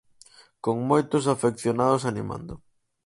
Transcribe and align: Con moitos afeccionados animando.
Con 0.63 0.77
moitos 0.89 1.23
afeccionados 1.33 2.03
animando. 2.11 2.53